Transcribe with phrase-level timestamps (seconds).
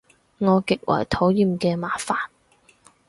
[0.39, 2.15] 我極為討厭嘅麻煩